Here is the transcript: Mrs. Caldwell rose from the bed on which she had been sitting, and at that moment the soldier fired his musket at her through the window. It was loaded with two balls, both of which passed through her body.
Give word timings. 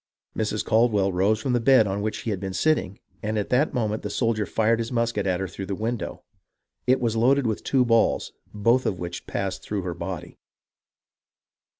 Mrs. 0.35 0.65
Caldwell 0.65 1.11
rose 1.13 1.39
from 1.39 1.53
the 1.53 1.59
bed 1.59 1.85
on 1.85 2.01
which 2.01 2.15
she 2.15 2.31
had 2.31 2.39
been 2.39 2.55
sitting, 2.55 2.99
and 3.21 3.37
at 3.37 3.49
that 3.49 3.71
moment 3.71 4.01
the 4.01 4.09
soldier 4.09 4.47
fired 4.47 4.79
his 4.79 4.91
musket 4.91 5.27
at 5.27 5.39
her 5.39 5.47
through 5.47 5.67
the 5.67 5.75
window. 5.75 6.23
It 6.87 6.99
was 6.99 7.15
loaded 7.15 7.45
with 7.45 7.63
two 7.63 7.85
balls, 7.85 8.31
both 8.51 8.87
of 8.87 8.97
which 8.97 9.27
passed 9.27 9.61
through 9.61 9.83
her 9.83 9.93
body. 9.93 10.39